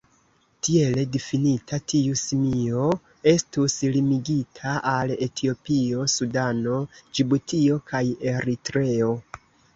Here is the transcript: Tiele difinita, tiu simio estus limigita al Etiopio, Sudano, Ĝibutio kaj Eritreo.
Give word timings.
Tiele 0.67 1.01
difinita, 1.15 1.77
tiu 1.91 2.15
simio 2.21 2.85
estus 3.33 3.75
limigita 3.97 4.73
al 4.93 5.15
Etiopio, 5.27 6.09
Sudano, 6.15 6.81
Ĝibutio 7.21 7.79
kaj 7.93 8.05
Eritreo. 8.35 9.15